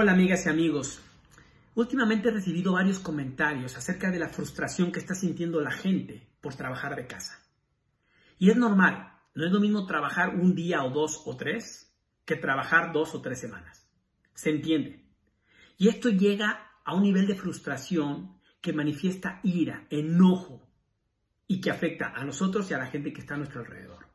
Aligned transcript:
Hola 0.00 0.12
amigas 0.12 0.46
y 0.46 0.48
amigos. 0.48 1.00
Últimamente 1.74 2.28
he 2.28 2.30
recibido 2.30 2.74
varios 2.74 3.00
comentarios 3.00 3.76
acerca 3.76 4.12
de 4.12 4.20
la 4.20 4.28
frustración 4.28 4.92
que 4.92 5.00
está 5.00 5.16
sintiendo 5.16 5.60
la 5.60 5.72
gente 5.72 6.24
por 6.40 6.54
trabajar 6.54 6.94
de 6.94 7.08
casa. 7.08 7.44
Y 8.38 8.48
es 8.48 8.56
normal, 8.56 9.12
no 9.34 9.44
es 9.44 9.50
lo 9.50 9.58
mismo 9.58 9.86
trabajar 9.86 10.36
un 10.36 10.54
día 10.54 10.84
o 10.84 10.90
dos 10.90 11.22
o 11.26 11.36
tres 11.36 11.92
que 12.24 12.36
trabajar 12.36 12.92
dos 12.92 13.12
o 13.16 13.20
tres 13.20 13.40
semanas. 13.40 13.90
Se 14.34 14.50
entiende. 14.50 15.04
Y 15.78 15.88
esto 15.88 16.10
llega 16.10 16.70
a 16.84 16.94
un 16.94 17.02
nivel 17.02 17.26
de 17.26 17.34
frustración 17.34 18.38
que 18.60 18.72
manifiesta 18.72 19.40
ira, 19.42 19.88
enojo 19.90 20.62
y 21.48 21.60
que 21.60 21.72
afecta 21.72 22.12
a 22.14 22.22
nosotros 22.22 22.70
y 22.70 22.74
a 22.74 22.78
la 22.78 22.86
gente 22.86 23.12
que 23.12 23.22
está 23.22 23.34
a 23.34 23.38
nuestro 23.38 23.62
alrededor. 23.62 24.07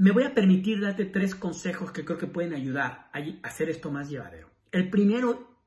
Me 0.00 0.12
voy 0.12 0.22
a 0.22 0.32
permitir 0.32 0.80
darte 0.80 1.04
tres 1.04 1.34
consejos 1.34 1.92
que 1.92 2.06
creo 2.06 2.16
que 2.16 2.26
pueden 2.26 2.54
ayudar 2.54 3.10
a 3.12 3.18
hacer 3.46 3.68
esto 3.68 3.90
más 3.90 4.08
llevadero. 4.08 4.48
El 4.72 4.88
primero, 4.88 5.58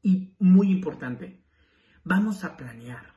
y 0.00 0.36
muy 0.38 0.70
importante, 0.70 1.42
vamos 2.04 2.44
a 2.44 2.56
planear. 2.56 3.16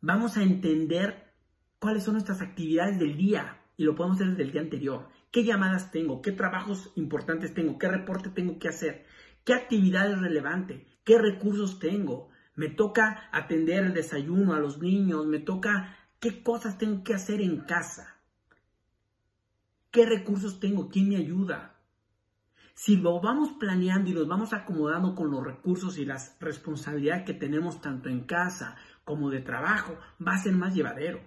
Vamos 0.00 0.36
a 0.36 0.42
entender 0.42 1.32
cuáles 1.78 2.02
son 2.02 2.14
nuestras 2.14 2.42
actividades 2.42 2.98
del 2.98 3.16
día 3.16 3.60
y 3.76 3.84
lo 3.84 3.94
podemos 3.94 4.16
hacer 4.16 4.30
desde 4.30 4.42
el 4.42 4.50
día 4.50 4.62
anterior. 4.62 5.10
¿Qué 5.30 5.44
llamadas 5.44 5.92
tengo? 5.92 6.22
¿Qué 6.22 6.32
trabajos 6.32 6.90
importantes 6.96 7.54
tengo? 7.54 7.78
¿Qué 7.78 7.86
reporte 7.86 8.30
tengo 8.30 8.58
que 8.58 8.66
hacer? 8.66 9.06
¿Qué 9.44 9.54
actividad 9.54 10.10
es 10.10 10.20
relevante? 10.20 10.88
¿Qué 11.04 11.18
recursos 11.18 11.78
tengo? 11.78 12.30
Me 12.56 12.68
toca 12.68 13.28
atender 13.30 13.84
el 13.84 13.94
desayuno 13.94 14.54
a 14.54 14.58
los 14.58 14.82
niños, 14.82 15.24
me 15.26 15.38
toca 15.38 15.96
qué 16.18 16.42
cosas 16.42 16.78
tengo 16.78 17.04
que 17.04 17.14
hacer 17.14 17.40
en 17.40 17.60
casa. 17.60 18.17
¿Qué 19.90 20.04
recursos 20.04 20.60
tengo? 20.60 20.88
¿Quién 20.88 21.08
me 21.08 21.16
ayuda? 21.16 21.80
Si 22.74 22.96
lo 22.96 23.20
vamos 23.20 23.52
planeando 23.58 24.10
y 24.10 24.14
nos 24.14 24.28
vamos 24.28 24.52
acomodando 24.52 25.14
con 25.14 25.30
los 25.30 25.42
recursos 25.42 25.98
y 25.98 26.04
las 26.04 26.36
responsabilidades 26.40 27.24
que 27.24 27.34
tenemos 27.34 27.80
tanto 27.80 28.08
en 28.08 28.20
casa 28.20 28.76
como 29.04 29.30
de 29.30 29.40
trabajo, 29.40 29.98
va 30.24 30.34
a 30.34 30.38
ser 30.38 30.52
más 30.52 30.74
llevadero. 30.74 31.20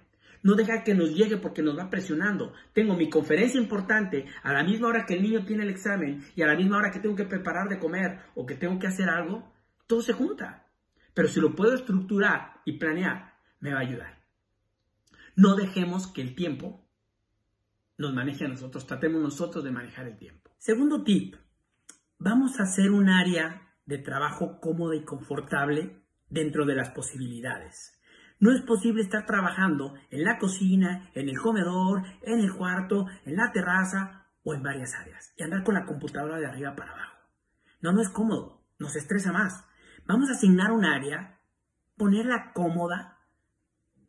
No 0.43 0.53
deja 0.53 0.83
que 0.83 0.93
nos 0.93 1.13
llegue 1.13 1.37
porque 1.37 1.61
nos 1.61 1.77
va 1.77 1.89
presionando. 1.89 2.53
Tengo 2.73 2.95
mi 2.95 3.09
conferencia 3.09 3.59
importante 3.59 4.27
a 4.43 4.53
la 4.53 4.63
misma 4.63 4.87
hora 4.87 5.05
que 5.05 5.15
el 5.15 5.23
niño 5.23 5.43
tiene 5.43 5.63
el 5.63 5.69
examen 5.69 6.23
y 6.35 6.41
a 6.41 6.47
la 6.47 6.55
misma 6.55 6.77
hora 6.77 6.91
que 6.91 6.99
tengo 6.99 7.15
que 7.15 7.25
preparar 7.25 7.67
de 7.67 7.79
comer 7.79 8.19
o 8.35 8.45
que 8.45 8.55
tengo 8.55 8.79
que 8.79 8.87
hacer 8.87 9.09
algo. 9.09 9.51
Todo 9.87 10.01
se 10.01 10.13
junta. 10.13 10.67
Pero 11.13 11.27
si 11.27 11.41
lo 11.41 11.55
puedo 11.55 11.73
estructurar 11.73 12.61
y 12.65 12.77
planear, 12.77 13.33
me 13.59 13.73
va 13.73 13.79
a 13.79 13.83
ayudar. 13.83 14.23
No 15.35 15.55
dejemos 15.55 16.07
que 16.07 16.21
el 16.21 16.35
tiempo 16.35 16.80
nos 18.01 18.13
maneje 18.13 18.45
a 18.45 18.49
nosotros, 18.49 18.85
tratemos 18.85 19.21
nosotros 19.21 19.63
de 19.63 19.71
manejar 19.71 20.07
el 20.07 20.17
tiempo. 20.17 20.51
Segundo 20.57 21.03
tip, 21.03 21.35
vamos 22.17 22.59
a 22.59 22.63
hacer 22.63 22.91
un 22.91 23.09
área 23.09 23.73
de 23.85 23.99
trabajo 23.99 24.59
cómoda 24.59 24.95
y 24.95 25.05
confortable 25.05 26.03
dentro 26.29 26.65
de 26.65 26.75
las 26.75 26.89
posibilidades. 26.89 27.97
No 28.39 28.51
es 28.51 28.61
posible 28.63 29.03
estar 29.03 29.25
trabajando 29.25 29.93
en 30.09 30.23
la 30.23 30.39
cocina, 30.39 31.11
en 31.13 31.29
el 31.29 31.37
comedor, 31.37 32.03
en 32.23 32.39
el 32.39 32.53
cuarto, 32.53 33.05
en 33.23 33.35
la 33.35 33.51
terraza 33.51 34.25
o 34.43 34.55
en 34.55 34.63
varias 34.63 34.95
áreas 34.95 35.31
y 35.37 35.43
andar 35.43 35.63
con 35.63 35.75
la 35.75 35.85
computadora 35.85 36.39
de 36.39 36.47
arriba 36.47 36.75
para 36.75 36.93
abajo. 36.93 37.17
No, 37.81 37.91
no 37.91 38.01
es 38.01 38.09
cómodo, 38.09 38.63
nos 38.79 38.95
estresa 38.95 39.31
más. 39.31 39.63
Vamos 40.07 40.29
a 40.29 40.33
asignar 40.33 40.71
un 40.71 40.85
área, 40.85 41.39
ponerla 41.97 42.51
cómoda, 42.53 43.19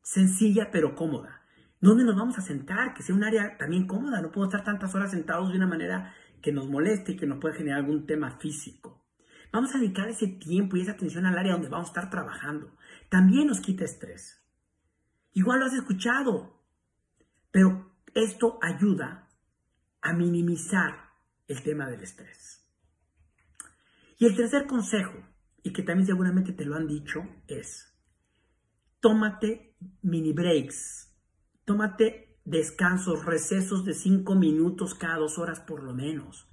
sencilla 0.02 0.70
pero 0.72 0.94
cómoda. 0.94 1.41
¿Dónde 1.82 2.04
nos 2.04 2.14
vamos 2.14 2.38
a 2.38 2.42
sentar? 2.42 2.94
Que 2.94 3.02
sea 3.02 3.12
un 3.12 3.24
área 3.24 3.58
también 3.58 3.88
cómoda. 3.88 4.22
No 4.22 4.30
puedo 4.30 4.46
estar 4.46 4.62
tantas 4.62 4.94
horas 4.94 5.10
sentados 5.10 5.50
de 5.50 5.56
una 5.56 5.66
manera 5.66 6.14
que 6.40 6.52
nos 6.52 6.68
moleste 6.68 7.12
y 7.12 7.16
que 7.16 7.26
nos 7.26 7.40
pueda 7.40 7.56
generar 7.56 7.80
algún 7.80 8.06
tema 8.06 8.38
físico. 8.38 9.04
Vamos 9.52 9.74
a 9.74 9.78
dedicar 9.78 10.08
ese 10.08 10.28
tiempo 10.28 10.76
y 10.76 10.82
esa 10.82 10.92
atención 10.92 11.26
al 11.26 11.36
área 11.36 11.54
donde 11.54 11.68
vamos 11.68 11.88
a 11.88 11.90
estar 11.90 12.08
trabajando. 12.08 12.76
También 13.10 13.48
nos 13.48 13.60
quita 13.60 13.84
estrés. 13.84 14.40
Igual 15.32 15.58
lo 15.58 15.66
has 15.66 15.74
escuchado, 15.74 16.62
pero 17.50 17.96
esto 18.14 18.60
ayuda 18.62 19.28
a 20.02 20.12
minimizar 20.12 21.10
el 21.48 21.64
tema 21.64 21.90
del 21.90 22.02
estrés. 22.02 22.64
Y 24.18 24.26
el 24.26 24.36
tercer 24.36 24.68
consejo, 24.68 25.18
y 25.64 25.72
que 25.72 25.82
también 25.82 26.06
seguramente 26.06 26.52
te 26.52 26.64
lo 26.64 26.76
han 26.76 26.86
dicho, 26.86 27.24
es 27.48 27.92
tómate 29.00 29.74
mini 30.02 30.32
breaks 30.32 31.11
Tómate 31.64 32.36
descansos, 32.44 33.24
recesos 33.24 33.84
de 33.84 33.94
cinco 33.94 34.34
minutos 34.34 34.94
cada 34.94 35.16
dos 35.16 35.38
horas 35.38 35.60
por 35.60 35.82
lo 35.82 35.94
menos. 35.94 36.48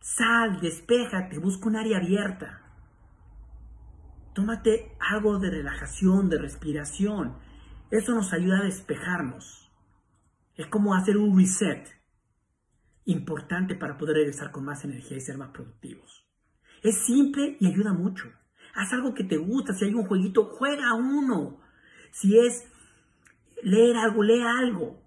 Sal, 0.00 0.60
despéjate, 0.60 1.38
busca 1.38 1.68
un 1.68 1.76
área 1.76 1.98
abierta. 1.98 2.62
Tómate 4.34 4.96
algo 5.00 5.38
de 5.38 5.50
relajación, 5.50 6.28
de 6.28 6.38
respiración. 6.38 7.36
Eso 7.90 8.14
nos 8.14 8.32
ayuda 8.32 8.60
a 8.60 8.64
despejarnos. 8.64 9.70
Es 10.54 10.66
como 10.66 10.94
hacer 10.94 11.16
un 11.16 11.38
reset 11.38 11.88
importante 13.04 13.74
para 13.74 13.96
poder 13.98 14.16
regresar 14.16 14.50
con 14.50 14.64
más 14.64 14.84
energía 14.84 15.16
y 15.16 15.20
ser 15.20 15.38
más 15.38 15.50
productivos. 15.50 16.26
Es 16.82 17.04
simple 17.04 17.56
y 17.60 17.66
ayuda 17.66 17.92
mucho. 17.92 18.32
Haz 18.74 18.92
algo 18.92 19.14
que 19.14 19.24
te 19.24 19.36
gusta. 19.36 19.72
Si 19.72 19.84
hay 19.84 19.94
un 19.94 20.06
jueguito, 20.06 20.44
juega 20.44 20.94
uno. 20.94 21.60
Si 22.10 22.38
es 22.38 22.64
leer 23.62 23.96
algo, 23.96 24.22
lee 24.22 24.42
algo. 24.42 25.02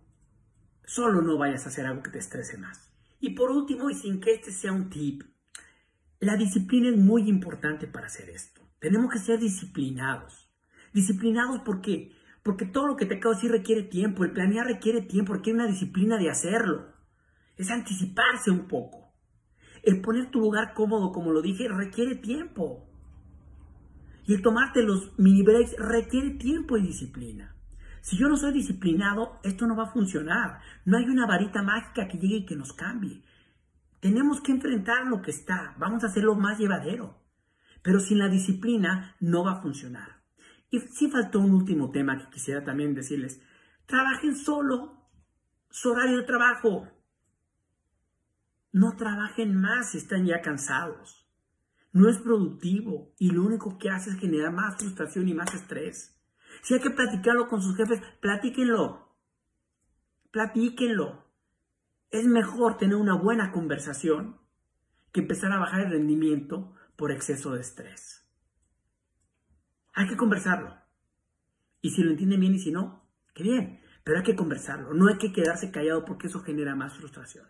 Solo 0.86 1.22
no 1.22 1.38
vayas 1.38 1.66
a 1.66 1.70
hacer 1.70 1.86
algo 1.86 2.04
que 2.04 2.12
te 2.12 2.20
estrese 2.20 2.58
más. 2.58 2.90
Y 3.20 3.32
por 3.32 3.52
último, 3.52 3.90
y 3.90 3.96
sin 3.96 4.20
que 4.20 4.34
este 4.34 4.52
sea 4.52 4.72
un 4.72 4.90
tip, 4.90 5.24
la 6.20 6.36
disciplina 6.36 6.90
es 6.90 6.98
muy 6.98 7.30
importante 7.30 7.88
para 7.88 8.08
hacer 8.08 8.30
esto. 8.30 8.62
Tenemos 8.80 9.12
que 9.12 9.20
ser 9.20 9.40
disciplinados. 9.40 10.50
Disciplinados 10.94 11.62
¿por 11.62 11.82
qué? 11.82 12.12
Porque 12.44 12.66
todo 12.66 12.88
lo 12.88 12.96
que 12.96 13.06
te 13.06 13.16
acabo 13.16 13.36
de 13.36 13.38
decir 13.38 13.52
requiere 13.52 13.84
tiempo. 13.84 14.24
El 14.24 14.32
planear 14.32 14.66
requiere 14.66 15.02
tiempo, 15.02 15.34
requiere 15.34 15.59
una 15.59 15.68
disciplina 15.68 16.18
de 16.18 16.30
hacerlo. 16.30 16.94
Es 17.58 17.70
anticiparse 17.70 18.52
un 18.52 18.68
poco. 18.68 19.14
El 19.84 20.02
poner 20.02 20.32
tu 20.32 20.40
lugar 20.40 20.74
cómodo, 20.74 21.12
como 21.12 21.32
lo 21.32 21.42
dije, 21.42 21.68
requiere 21.68 22.16
tiempo. 22.16 22.90
Y 24.26 24.34
el 24.34 24.42
tomarte 24.42 24.84
los 24.84 25.18
mini 25.18 25.44
breaks 25.44 25.76
requiere 25.78 26.32
tiempo 26.32 26.78
y 26.78 26.82
disciplina. 26.82 27.56
Si 28.02 28.18
yo 28.18 28.28
no 28.28 28.38
soy 28.38 28.54
disciplinado, 28.54 29.40
esto 29.44 29.68
no 29.68 29.76
va 29.76 29.84
a 29.84 29.94
funcionar. 29.94 30.62
No 30.86 30.98
hay 30.98 31.06
una 31.06 31.28
varita 31.28 31.62
mágica 31.62 32.08
que 32.08 32.18
llegue 32.18 32.38
y 32.38 32.46
que 32.46 32.56
nos 32.56 32.74
cambie. 32.74 33.24
Tenemos 34.00 34.42
que 34.42 34.52
enfrentar 34.52 35.06
lo 35.08 35.22
que 35.22 35.32
está. 35.32 35.76
Vamos 35.78 36.04
a 36.04 36.08
hacerlo 36.08 36.36
más 36.36 36.58
llevadero. 36.58 37.22
Pero 37.82 38.00
sin 38.00 38.20
la 38.20 38.30
disciplina 38.30 39.16
no 39.20 39.44
va 39.44 39.54
a 39.54 39.62
funcionar. 39.62 40.22
Y 40.72 40.80
sí 40.80 41.09
faltó 41.09 41.40
un 41.40 41.54
último 41.54 41.92
tema 41.92 42.18
que 42.18 42.30
quisiera 42.30 42.64
también 42.64 42.94
decirles. 42.94 43.42
Trabajen 43.86 44.36
solo. 44.36 45.09
Su 45.70 45.92
horario 45.92 46.18
de 46.18 46.24
trabajo. 46.24 46.88
No 48.72 48.96
trabajen 48.96 49.56
más 49.56 49.92
si 49.92 49.98
están 49.98 50.26
ya 50.26 50.42
cansados. 50.42 51.28
No 51.92 52.08
es 52.08 52.20
productivo 52.20 53.14
y 53.18 53.32
lo 53.32 53.44
único 53.44 53.78
que 53.78 53.90
hace 53.90 54.12
es 54.12 54.20
generar 54.20 54.54
más 54.54 54.78
frustración 54.78 55.28
y 55.28 55.34
más 55.34 55.54
estrés. 55.56 56.19
Si 56.62 56.74
hay 56.74 56.80
que 56.81 56.90
platicarlo 56.90 57.47
con 57.47 57.62
sus 57.62 57.75
jefes, 57.75 58.02
platíquenlo. 58.20 59.09
Platíquenlo. 60.31 61.25
Es 62.12 62.25
mejor 62.25 62.78
tener 62.78 62.96
una 62.96 63.16
buena 63.16 63.52
conversación 63.52 64.38
que 65.12 65.22
empezar 65.22 65.52
a 65.52 65.59
bajar 65.59 65.81
el 65.81 65.92
rendimiento 65.92 66.74
por 66.96 67.12
exceso 67.12 67.53
de 67.53 67.62
estrés. 67.62 68.25
Hay 69.94 70.08
que 70.08 70.18
conversarlo. 70.18 70.75
Y 71.81 71.92
si 71.92 72.03
lo 72.03 72.12
entienden 72.12 72.40
bien 72.40 72.56
y 72.56 72.59
si 72.59 72.72
no, 72.72 73.09
qué 73.34 73.44
bien. 73.44 73.81
Pero 74.03 74.18
hay 74.18 74.24
que 74.24 74.36
conversarlo. 74.36 74.94
No 74.94 75.08
hay 75.08 75.18
que 75.18 75.31
quedarse 75.31 75.72
callado 75.72 76.06
porque 76.06 76.28
eso 76.28 76.41
genera 76.41 76.76
más 76.76 76.96
frustración. 76.97 77.46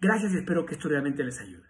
Gracias 0.00 0.32
y 0.32 0.38
espero 0.38 0.64
que 0.64 0.74
esto 0.74 0.88
realmente 0.88 1.24
les 1.24 1.40
ayude. 1.40 1.66